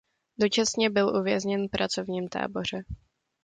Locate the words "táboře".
2.29-2.81